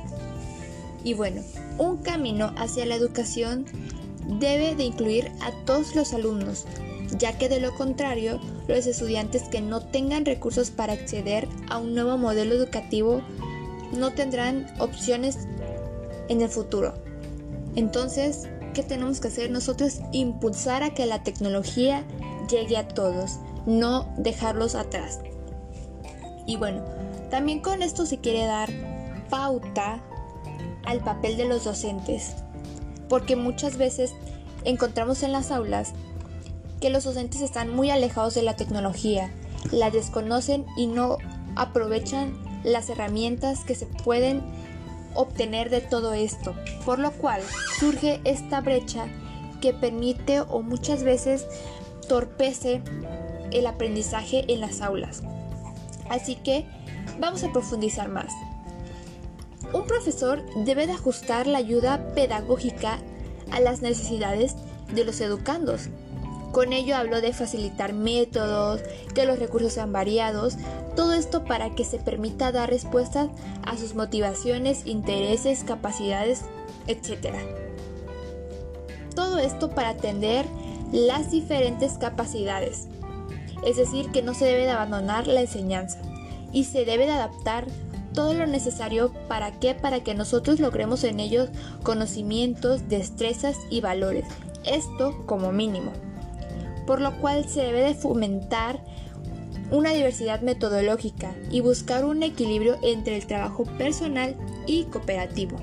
Y 1.04 1.14
bueno, 1.14 1.42
un 1.78 1.98
camino 1.98 2.54
hacia 2.58 2.86
la 2.86 2.96
educación 2.96 3.66
debe 4.38 4.76
de 4.76 4.84
incluir 4.84 5.32
a 5.42 5.52
todos 5.66 5.96
los 5.96 6.14
alumnos, 6.14 6.66
ya 7.18 7.38
que 7.38 7.50
de 7.50 7.60
lo 7.60 7.74
contrario, 7.76 8.40
los 8.68 8.86
estudiantes 8.86 9.44
que 9.44 9.62
no 9.62 9.82
tengan 9.82 10.26
recursos 10.26 10.70
para 10.70 10.94
acceder 10.94 11.48
a 11.70 11.80
un 11.80 11.96
nuevo 11.96 12.18
modelo 12.18 12.54
educativo 12.54 13.22
no 13.92 14.12
tendrán 14.14 14.68
opciones 14.80 15.48
en 16.28 16.42
el 16.42 16.50
futuro. 16.50 16.94
Entonces, 17.76 18.48
¿qué 18.74 18.84
tenemos 18.84 19.20
que 19.20 19.30
hacer? 19.30 19.50
Nosotros 19.50 20.02
impulsar 20.12 20.84
a 20.84 20.94
que 20.94 21.06
la 21.06 21.24
tecnología 21.24 22.06
llegue 22.50 22.78
a 22.78 22.88
todos, 22.88 23.40
no 23.66 24.14
dejarlos 24.18 24.76
atrás. 24.76 25.20
Y 26.46 26.58
bueno, 26.58 26.84
también 27.30 27.62
con 27.62 27.82
esto 27.82 28.06
se 28.06 28.20
quiere 28.20 28.46
dar 28.46 28.70
pauta 29.30 30.04
al 30.86 31.00
papel 31.02 31.38
de 31.38 31.46
los 31.46 31.64
docentes, 31.64 32.36
porque 33.10 33.36
muchas 33.36 33.78
veces 33.78 34.14
encontramos 34.64 35.24
en 35.24 35.32
las 35.32 35.52
aulas 35.52 35.94
que 36.80 36.90
los 36.90 37.04
docentes 37.04 37.42
están 37.42 37.76
muy 37.76 37.90
alejados 37.90 38.36
de 38.36 38.44
la 38.44 38.56
tecnología, 38.56 39.32
la 39.72 39.92
desconocen 39.92 40.66
y 40.78 40.88
no 40.88 41.18
aprovechan 41.56 42.38
las 42.64 42.90
herramientas 42.90 43.64
que 43.64 43.76
se 43.76 43.86
pueden 43.86 44.42
obtener 45.16 45.70
de 45.70 45.82
todo 45.82 46.14
esto, 46.14 46.56
por 46.86 47.00
lo 47.00 47.12
cual 47.12 47.42
surge 47.80 48.22
esta 48.24 48.62
brecha 48.62 49.08
que 49.60 49.74
permite 49.74 50.42
o 50.42 50.62
muchas 50.62 51.04
veces 51.04 51.46
torpece 52.08 52.82
el 53.52 53.68
aprendizaje 53.68 54.46
en 54.48 54.62
las 54.62 54.82
aulas. 54.82 55.24
Así 56.10 56.36
que 56.36 56.66
vamos 57.20 57.44
a 57.44 57.52
profundizar 57.52 58.10
más. 58.10 58.32
Un 59.74 59.86
profesor 59.86 60.44
debe 60.66 60.88
de 60.88 60.94
ajustar 60.94 61.48
la 61.48 61.60
ayuda 61.60 62.14
pedagógica 62.16 63.00
a 63.52 63.60
las 63.60 63.82
necesidades 63.82 64.56
de 64.94 65.06
los 65.06 65.22
educandos 65.22 65.90
con 66.52 66.74
ello 66.74 66.96
hablo 66.96 67.22
de 67.22 67.32
facilitar 67.32 67.94
métodos, 67.94 68.82
que 69.14 69.26
los 69.26 69.40
recursos 69.40 69.74
sean 69.74 69.94
variados, 69.94 70.56
todo 70.96 71.14
esto 71.14 71.44
para 71.44 71.76
que 71.76 71.84
se 71.84 72.00
permita 72.00 72.52
dar 72.52 72.70
respuestas 72.70 73.30
a 73.64 73.78
sus 73.78 73.94
motivaciones, 73.94 74.86
intereses, 74.86 75.64
capacidades, 75.64 76.42
etc. 76.88 77.36
Todo 79.16 79.38
esto 79.38 79.70
para 79.70 79.90
atender 79.90 80.46
las 80.92 81.30
diferentes 81.30 81.94
capacidades. 81.94 82.88
Es 83.64 83.78
decir, 83.78 84.10
que 84.12 84.24
no 84.24 84.34
se 84.34 84.46
debe 84.46 84.64
de 84.64 84.72
abandonar 84.72 85.28
la 85.28 85.42
enseñanza 85.42 86.02
y 86.52 86.64
se 86.64 86.84
debe 86.84 87.06
de 87.06 87.12
adaptar 87.12 87.68
todo 88.20 88.34
lo 88.34 88.48
necesario 88.48 89.14
para 89.30 89.62
que 89.62 89.76
para 89.76 90.04
que 90.04 90.14
nosotros 90.14 90.60
logremos 90.60 91.06
en 91.06 91.22
ellos 91.22 91.48
conocimientos, 91.84 92.90
destrezas 92.90 93.56
y 93.70 93.80
valores. 93.80 94.26
Esto 94.66 95.26
como 95.26 95.54
mínimo 95.54 95.94
por 96.86 97.00
lo 97.00 97.16
cual 97.22 97.48
se 97.48 97.62
debe 97.62 97.82
de 97.82 97.94
fomentar 97.94 98.84
una 99.72 99.92
diversidad 99.92 100.42
metodológica 100.42 101.34
y 101.50 101.62
buscar 101.62 102.04
un 102.04 102.24
equilibrio 102.24 102.78
entre 102.82 103.16
el 103.16 103.26
trabajo 103.26 103.64
personal 103.78 104.36
y 104.68 104.84
cooperativo. 104.86 105.58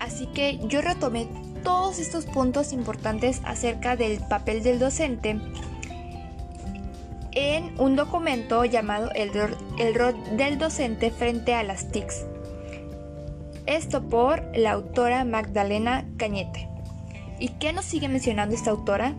Así 0.00 0.26
que 0.26 0.58
yo 0.66 0.80
retomé 0.80 1.28
todos 1.62 2.00
estos 2.00 2.24
puntos 2.24 2.72
importantes 2.72 3.40
acerca 3.44 3.94
del 3.94 4.18
papel 4.18 4.64
del 4.64 4.80
docente 4.80 5.38
en 7.32 7.74
un 7.78 7.96
documento 7.96 8.64
llamado 8.64 9.10
El, 9.14 9.32
rol 9.94 10.16
del 10.36 10.58
docente 10.58 11.10
frente 11.10 11.54
a 11.54 11.62
las 11.62 11.90
TICs. 11.90 12.26
Esto 13.66 14.02
por 14.08 14.42
la 14.56 14.72
autora 14.72 15.24
Magdalena 15.24 16.06
Cañete. 16.16 16.68
¿Y 17.38 17.48
qué 17.48 17.72
nos 17.72 17.84
sigue 17.84 18.08
mencionando 18.08 18.54
esta 18.54 18.70
autora? 18.70 19.14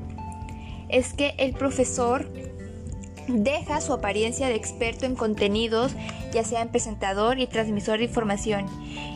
Es 0.90 1.14
que 1.14 1.34
el 1.38 1.54
profesor 1.54 2.30
deja 3.28 3.82
su 3.82 3.94
apariencia 3.94 4.48
de 4.48 4.56
experto 4.56 5.06
en 5.06 5.16
contenidos, 5.16 5.94
ya 6.34 6.44
sea 6.44 6.62
en 6.62 6.70
presentador 6.70 7.40
y 7.40 7.48
transmisor 7.48 8.00
de 8.00 8.06
información, 8.06 8.66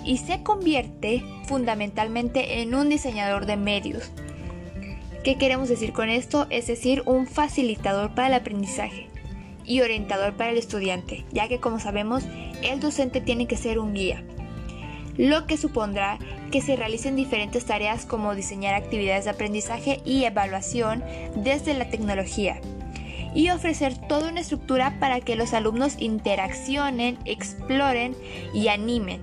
y 0.05 0.17
se 0.17 0.43
convierte 0.43 1.23
fundamentalmente 1.45 2.61
en 2.61 2.73
un 2.73 2.89
diseñador 2.89 3.45
de 3.45 3.57
medios. 3.57 4.11
¿Qué 5.27 5.35
queremos 5.35 5.67
decir 5.67 5.91
con 5.91 6.07
esto? 6.07 6.47
Es 6.49 6.67
decir, 6.67 7.03
un 7.05 7.27
facilitador 7.27 8.15
para 8.15 8.29
el 8.29 8.33
aprendizaje. 8.35 9.09
y 9.65 9.81
orientador 9.81 10.37
para 10.37 10.51
el 10.51 10.57
estudiante, 10.57 11.25
ya 11.33 11.49
que 11.49 11.59
como 11.59 11.81
sabemos, 11.81 12.23
el 12.63 12.79
docente 12.79 13.19
tiene 13.19 13.45
que 13.45 13.57
ser 13.57 13.77
un 13.77 13.93
guía, 13.93 14.23
lo 15.17 15.45
que 15.45 15.57
supondrá 15.57 16.17
que 16.49 16.61
se 16.61 16.77
realicen 16.77 17.17
diferentes 17.17 17.65
tareas 17.65 18.05
como 18.05 18.35
diseñar 18.35 18.73
actividades 18.73 19.25
de 19.25 19.31
aprendizaje 19.31 19.99
y 20.05 20.23
evaluación 20.23 21.03
desde 21.35 21.73
la 21.73 21.89
tecnología 21.89 22.61
y 23.35 23.49
ofrecer 23.49 23.97
toda 24.07 24.29
una 24.29 24.39
estructura 24.39 24.97
para 25.01 25.19
que 25.19 25.35
los 25.35 25.53
alumnos 25.53 25.97
interaccionen, 25.99 27.17
exploren 27.25 28.15
y 28.53 28.69
animen. 28.69 29.21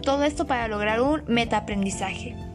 Todo 0.00 0.24
esto 0.24 0.46
para 0.46 0.66
lograr 0.66 1.02
un 1.02 1.24
metaaprendizaje. 1.26 2.51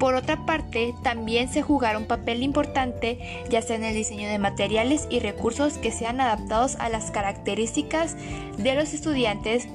Por 0.00 0.14
otra 0.14 0.46
parte, 0.46 0.94
también 1.02 1.52
se 1.52 1.60
jugará 1.60 1.98
un 1.98 2.06
papel 2.06 2.42
importante 2.42 3.18
ya 3.50 3.60
sea 3.60 3.76
en 3.76 3.84
el 3.84 3.94
diseño 3.94 4.28
de 4.28 4.38
materiales 4.38 5.06
y 5.10 5.20
recursos 5.20 5.76
que 5.76 5.92
sean 5.92 6.22
adaptados 6.22 6.76
a 6.76 6.88
las 6.88 7.10
características 7.10 8.16
de 8.56 8.74
los 8.74 8.94
estudiantes 8.94 9.68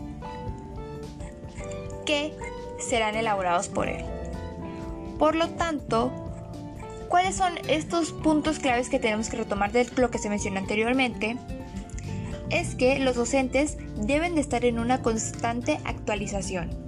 que 2.07 2.33
serán 2.79 3.15
elaborados 3.15 3.67
por 3.67 3.87
él. 3.87 4.03
Por 5.19 5.35
lo 5.35 5.49
tanto, 5.49 6.11
¿cuáles 7.07 7.35
son 7.35 7.53
estos 7.67 8.11
puntos 8.11 8.57
claves 8.57 8.89
que 8.89 8.97
tenemos 8.97 9.29
que 9.29 9.37
retomar 9.37 9.71
de 9.71 9.87
lo 9.95 10.09
que 10.09 10.17
se 10.17 10.29
mencionó 10.29 10.57
anteriormente? 10.57 11.37
Es 12.49 12.73
que 12.73 12.97
los 12.97 13.15
docentes 13.15 13.77
deben 13.95 14.33
de 14.33 14.41
estar 14.41 14.65
en 14.65 14.79
una 14.79 15.03
constante 15.03 15.79
actualización 15.85 16.84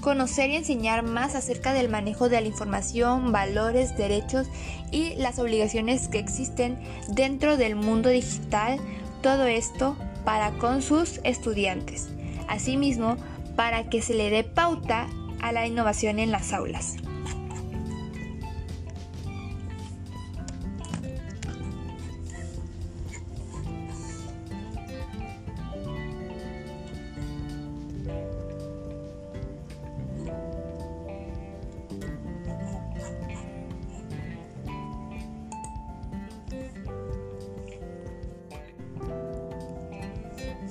conocer 0.00 0.50
y 0.50 0.56
enseñar 0.56 1.02
más 1.02 1.34
acerca 1.34 1.72
del 1.72 1.88
manejo 1.88 2.28
de 2.28 2.40
la 2.40 2.46
información, 2.46 3.32
valores, 3.32 3.96
derechos 3.96 4.46
y 4.90 5.14
las 5.16 5.38
obligaciones 5.38 6.08
que 6.08 6.18
existen 6.18 6.78
dentro 7.08 7.56
del 7.56 7.76
mundo 7.76 8.08
digital, 8.08 8.78
todo 9.22 9.46
esto 9.46 9.96
para 10.24 10.52
con 10.58 10.82
sus 10.82 11.20
estudiantes. 11.24 12.08
Asimismo, 12.48 13.16
para 13.56 13.88
que 13.88 14.02
se 14.02 14.14
le 14.14 14.30
dé 14.30 14.44
pauta 14.44 15.08
a 15.40 15.52
la 15.52 15.66
innovación 15.66 16.18
en 16.18 16.30
las 16.30 16.52
aulas. 16.52 16.96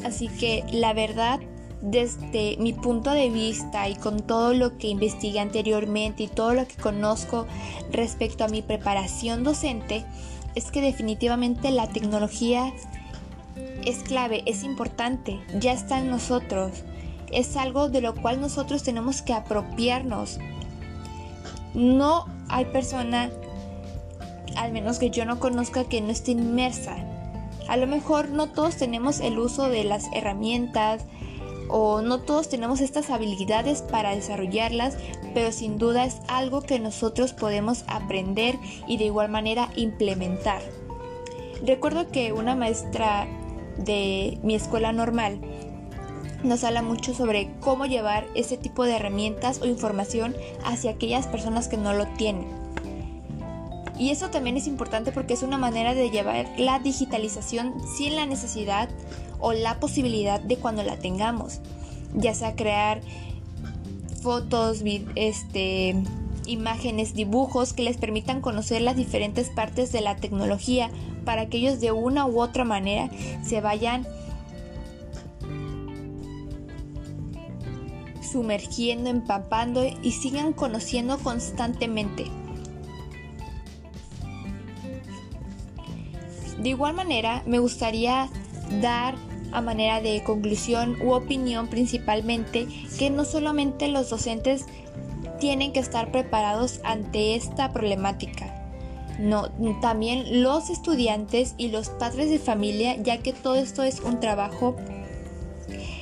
Así 0.07 0.29
que 0.29 0.63
la 0.71 0.93
verdad, 0.93 1.41
desde 1.81 2.55
mi 2.59 2.71
punto 2.71 3.11
de 3.11 3.29
vista 3.29 3.89
y 3.89 3.95
con 3.95 4.21
todo 4.21 4.53
lo 4.53 4.77
que 4.77 4.87
investigué 4.87 5.41
anteriormente 5.41 6.23
y 6.23 6.27
todo 6.29 6.53
lo 6.53 6.65
que 6.65 6.75
conozco 6.75 7.45
respecto 7.91 8.45
a 8.45 8.47
mi 8.47 8.61
preparación 8.61 9.43
docente, 9.43 10.05
es 10.55 10.71
que 10.71 10.79
definitivamente 10.79 11.71
la 11.71 11.89
tecnología 11.89 12.71
es 13.83 13.97
clave, 13.97 14.43
es 14.45 14.63
importante, 14.63 15.41
ya 15.59 15.73
está 15.73 15.99
en 15.99 16.09
nosotros. 16.09 16.71
Es 17.29 17.57
algo 17.57 17.89
de 17.89 17.99
lo 17.99 18.15
cual 18.15 18.39
nosotros 18.39 18.83
tenemos 18.83 19.21
que 19.21 19.33
apropiarnos. 19.33 20.39
No 21.73 22.27
hay 22.47 22.63
persona, 22.63 23.29
al 24.55 24.71
menos 24.71 24.99
que 24.99 25.09
yo 25.09 25.25
no 25.25 25.37
conozca, 25.37 25.83
que 25.83 25.99
no 25.99 26.11
esté 26.11 26.31
inmersa 26.31 26.95
a 27.67 27.77
lo 27.77 27.87
mejor 27.87 28.29
no 28.29 28.49
todos 28.49 28.77
tenemos 28.77 29.19
el 29.19 29.39
uso 29.39 29.69
de 29.69 29.83
las 29.83 30.05
herramientas 30.13 31.05
o 31.69 32.01
no 32.01 32.21
todos 32.21 32.49
tenemos 32.49 32.79
estas 32.79 33.09
habilidades 33.09 33.81
para 33.81 34.15
desarrollarlas, 34.15 34.97
pero 35.33 35.51
sin 35.51 35.77
duda 35.77 36.05
es 36.05 36.17
algo 36.27 36.61
que 36.61 36.79
nosotros 36.79 37.33
podemos 37.33 37.83
aprender 37.87 38.57
y 38.87 38.97
de 38.97 39.05
igual 39.05 39.29
manera 39.29 39.69
implementar. 39.75 40.61
Recuerdo 41.65 42.09
que 42.09 42.33
una 42.33 42.55
maestra 42.55 43.27
de 43.77 44.39
mi 44.43 44.55
escuela 44.55 44.93
normal 44.93 45.39
nos 46.43 46.63
habla 46.63 46.81
mucho 46.81 47.13
sobre 47.13 47.49
cómo 47.59 47.85
llevar 47.85 48.27
ese 48.35 48.57
tipo 48.57 48.83
de 48.83 48.95
herramientas 48.95 49.61
o 49.61 49.65
información 49.65 50.35
hacia 50.63 50.91
aquellas 50.91 51.27
personas 51.27 51.67
que 51.67 51.77
no 51.77 51.93
lo 51.93 52.05
tienen. 52.15 52.47
Y 53.99 54.11
eso 54.11 54.29
también 54.29 54.57
es 54.57 54.67
importante 54.67 55.11
porque 55.11 55.33
es 55.33 55.43
una 55.43 55.57
manera 55.57 55.93
de 55.93 56.09
llevar 56.09 56.47
la 56.57 56.79
digitalización 56.79 57.73
sin 57.97 58.15
la 58.15 58.25
necesidad 58.25 58.89
o 59.39 59.53
la 59.53 59.79
posibilidad 59.79 60.39
de 60.39 60.57
cuando 60.57 60.83
la 60.83 60.97
tengamos. 60.97 61.59
Ya 62.13 62.33
sea 62.33 62.55
crear 62.55 63.01
fotos, 64.21 64.83
este, 65.15 65.95
imágenes, 66.45 67.13
dibujos 67.13 67.73
que 67.73 67.83
les 67.83 67.97
permitan 67.97 68.41
conocer 68.41 68.81
las 68.81 68.95
diferentes 68.95 69.49
partes 69.49 69.91
de 69.91 70.01
la 70.01 70.15
tecnología 70.15 70.89
para 71.25 71.47
que 71.47 71.57
ellos 71.57 71.79
de 71.79 71.91
una 71.91 72.25
u 72.25 72.39
otra 72.39 72.63
manera 72.63 73.09
se 73.43 73.61
vayan 73.61 74.07
sumergiendo, 78.31 79.09
empapando 79.09 79.85
y 80.01 80.11
sigan 80.11 80.53
conociendo 80.53 81.17
constantemente. 81.17 82.25
De 86.67 86.71
igual 86.71 86.95
manera, 86.95 87.43
me 87.45 87.59
gustaría 87.59 88.27
dar 88.81 89.15
a 89.53 89.61
manera 89.61 90.01
de 90.01 90.21
conclusión 90.25 91.01
u 91.01 91.13
opinión 91.13 91.69
principalmente 91.69 92.67
que 92.99 93.09
no 93.09 93.23
solamente 93.23 93.87
los 93.87 94.09
docentes 94.09 94.65
tienen 95.39 95.71
que 95.71 95.79
estar 95.79 96.11
preparados 96.11 96.81
ante 96.83 97.35
esta 97.35 97.71
problemática. 97.71 98.53
No, 99.17 99.49
también 99.79 100.43
los 100.43 100.69
estudiantes 100.69 101.55
y 101.57 101.69
los 101.69 101.87
padres 101.87 102.29
de 102.29 102.37
familia, 102.37 103.01
ya 103.01 103.19
que 103.19 103.31
todo 103.31 103.55
esto 103.55 103.83
es 103.83 104.01
un 104.01 104.19
trabajo 104.19 104.75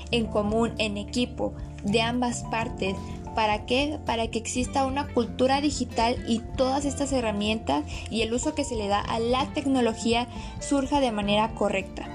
en 0.09 0.25
común, 0.25 0.73
en 0.79 0.97
equipo, 0.97 1.53
de 1.83 2.01
ambas 2.01 2.43
partes, 2.49 2.95
¿Para 3.35 3.65
qué? 3.65 3.99
Para 4.05 4.29
que 4.29 4.39
exista 4.39 4.85
una 4.85 5.13
cultura 5.13 5.59
digital 5.59 6.23
y 6.25 6.39
todas 6.55 6.85
estas 6.85 7.11
herramientas 7.11 7.83
y 8.09 8.21
el 8.21 8.33
uso 8.33 8.55
que 8.55 8.63
se 8.63 8.75
le 8.75 8.87
da 8.87 9.01
a 9.01 9.19
la 9.19 9.53
tecnología 9.53 10.27
surja 10.61 11.01
de 11.01 11.11
manera 11.11 11.53
correcta. 11.53 12.07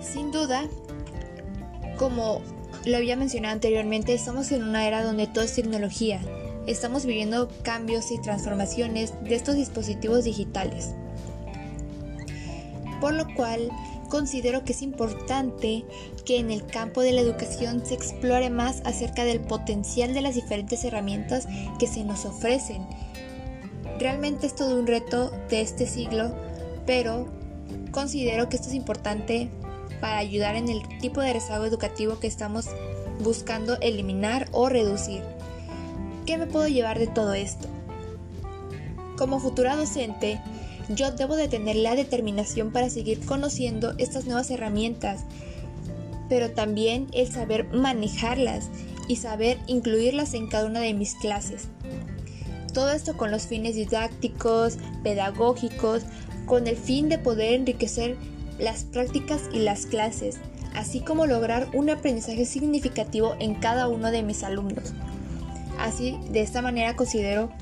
Sin 0.00 0.30
duda, 0.30 0.68
como 1.98 2.40
lo 2.84 2.96
había 2.96 3.16
mencionado 3.16 3.54
anteriormente, 3.54 4.14
estamos 4.14 4.52
en 4.52 4.62
una 4.62 4.86
era 4.86 5.02
donde 5.02 5.26
todo 5.26 5.42
es 5.42 5.54
tecnología. 5.54 6.20
Estamos 6.68 7.04
viviendo 7.04 7.48
cambios 7.62 8.12
y 8.12 8.20
transformaciones 8.20 9.12
de 9.24 9.34
estos 9.34 9.56
dispositivos 9.56 10.24
digitales. 10.24 10.94
Por 13.00 13.14
lo 13.14 13.26
cual, 13.34 13.70
considero 14.08 14.64
que 14.64 14.72
es 14.72 14.82
importante 14.82 15.84
que 16.24 16.38
en 16.38 16.50
el 16.50 16.66
campo 16.66 17.02
de 17.02 17.12
la 17.12 17.20
educación 17.20 17.84
se 17.84 17.94
explore 17.94 18.50
más 18.50 18.82
acerca 18.84 19.24
del 19.24 19.40
potencial 19.40 20.14
de 20.14 20.22
las 20.22 20.34
diferentes 20.34 20.84
herramientas 20.84 21.46
que 21.78 21.86
se 21.86 22.04
nos 22.04 22.24
ofrecen. 22.24 22.86
Realmente 23.98 24.46
es 24.46 24.54
todo 24.54 24.78
un 24.78 24.86
reto 24.86 25.30
de 25.50 25.60
este 25.60 25.86
siglo, 25.86 26.34
pero 26.86 27.28
considero 27.90 28.48
que 28.48 28.56
esto 28.56 28.68
es 28.68 28.74
importante 28.74 29.48
para 30.00 30.18
ayudar 30.18 30.56
en 30.56 30.68
el 30.68 30.82
tipo 30.98 31.20
de 31.20 31.32
rezago 31.32 31.64
educativo 31.64 32.18
que 32.18 32.26
estamos 32.26 32.66
buscando 33.20 33.78
eliminar 33.80 34.48
o 34.52 34.68
reducir. 34.68 35.22
¿Qué 36.26 36.38
me 36.38 36.46
puedo 36.46 36.68
llevar 36.68 36.98
de 36.98 37.06
todo 37.06 37.34
esto? 37.34 37.68
Como 39.16 39.38
futura 39.38 39.76
docente, 39.76 40.40
yo 40.88 41.12
debo 41.12 41.36
de 41.36 41.48
tener 41.48 41.76
la 41.76 41.94
determinación 41.94 42.72
para 42.72 42.90
seguir 42.90 43.24
conociendo 43.24 43.94
estas 43.98 44.24
nuevas 44.24 44.50
herramientas, 44.50 45.24
pero 46.34 46.50
también 46.50 47.06
el 47.12 47.30
saber 47.30 47.68
manejarlas 47.72 48.68
y 49.06 49.14
saber 49.14 49.56
incluirlas 49.68 50.34
en 50.34 50.48
cada 50.48 50.66
una 50.66 50.80
de 50.80 50.92
mis 50.92 51.14
clases. 51.14 51.68
Todo 52.72 52.90
esto 52.90 53.16
con 53.16 53.30
los 53.30 53.46
fines 53.46 53.76
didácticos, 53.76 54.78
pedagógicos, 55.04 56.02
con 56.44 56.66
el 56.66 56.76
fin 56.76 57.08
de 57.08 57.18
poder 57.18 57.52
enriquecer 57.52 58.16
las 58.58 58.82
prácticas 58.82 59.42
y 59.52 59.60
las 59.60 59.86
clases, 59.86 60.38
así 60.74 60.98
como 60.98 61.26
lograr 61.26 61.68
un 61.72 61.88
aprendizaje 61.88 62.46
significativo 62.46 63.36
en 63.38 63.54
cada 63.54 63.86
uno 63.86 64.10
de 64.10 64.24
mis 64.24 64.42
alumnos. 64.42 64.92
Así, 65.78 66.18
de 66.32 66.40
esta 66.40 66.62
manera 66.62 66.96
considero 66.96 67.52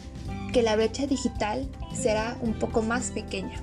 que 0.54 0.62
la 0.62 0.76
brecha 0.76 1.06
digital 1.06 1.68
será 1.92 2.38
un 2.40 2.54
poco 2.54 2.80
más 2.80 3.10
pequeña. 3.10 3.62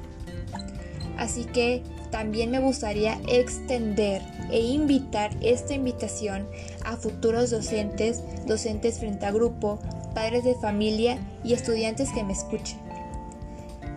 Así 1.17 1.45
que 1.45 1.81
también 2.11 2.51
me 2.51 2.59
gustaría 2.59 3.19
extender 3.27 4.21
e 4.51 4.59
invitar 4.59 5.31
esta 5.41 5.73
invitación 5.73 6.47
a 6.83 6.95
futuros 6.95 7.49
docentes, 7.51 8.23
docentes 8.45 8.99
frente 8.99 9.25
a 9.25 9.31
grupo, 9.31 9.79
padres 10.13 10.43
de 10.43 10.55
familia 10.55 11.19
y 11.43 11.53
estudiantes 11.53 12.11
que 12.11 12.23
me 12.23 12.33
escuchen. 12.33 12.79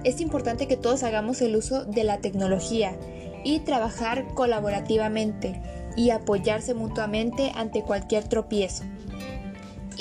es 0.04 0.20
importante 0.20 0.66
que 0.66 0.76
todos 0.76 1.04
hagamos 1.04 1.40
el 1.42 1.54
uso 1.54 1.84
de 1.84 2.04
la 2.04 2.18
tecnología 2.18 2.96
y 3.44 3.60
trabajar 3.60 4.26
colaborativamente 4.34 5.60
y 5.96 6.10
apoyarse 6.10 6.74
mutuamente 6.74 7.52
ante 7.54 7.82
cualquier 7.82 8.24
tropiezo. 8.24 8.84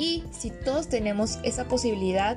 Y 0.01 0.23
si 0.31 0.49
todos 0.49 0.87
tenemos 0.87 1.37
esa 1.43 1.65
posibilidad, 1.65 2.35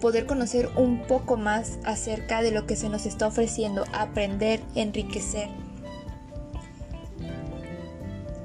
poder 0.00 0.24
conocer 0.24 0.70
un 0.76 1.02
poco 1.02 1.36
más 1.36 1.78
acerca 1.84 2.40
de 2.40 2.52
lo 2.52 2.66
que 2.66 2.74
se 2.74 2.88
nos 2.88 3.04
está 3.04 3.26
ofreciendo, 3.26 3.84
aprender, 3.92 4.62
enriquecer. 4.74 5.50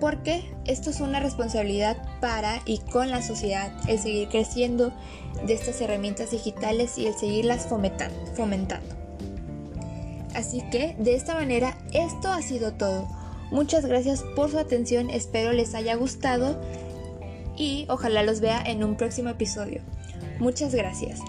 Porque 0.01 0.43
esto 0.65 0.89
es 0.89 0.99
una 0.99 1.21
responsabilidad 1.21 1.95
para 2.19 2.61
y 2.65 2.79
con 2.79 3.09
la 3.09 3.21
sociedad, 3.21 3.71
el 3.87 3.99
seguir 3.99 4.27
creciendo 4.27 4.91
de 5.45 5.53
estas 5.53 5.79
herramientas 5.79 6.31
digitales 6.31 6.97
y 6.97 7.07
el 7.07 7.13
seguirlas 7.13 7.69
fomentando. 7.69 8.95
Así 10.35 10.61
que 10.71 10.93
de 10.99 11.15
esta 11.15 11.35
manera 11.35 11.77
esto 11.93 12.27
ha 12.27 12.41
sido 12.41 12.73
todo. 12.73 13.07
Muchas 13.49 13.85
gracias 13.85 14.23
por 14.35 14.51
su 14.51 14.59
atención, 14.59 15.09
espero 15.09 15.53
les 15.53 15.73
haya 15.73 15.95
gustado 15.95 16.59
y 17.57 17.85
ojalá 17.89 18.23
los 18.23 18.39
vea 18.39 18.61
en 18.65 18.83
un 18.83 18.95
próximo 18.95 19.29
episodio. 19.29 19.81
Muchas 20.39 20.73
gracias. 20.73 21.19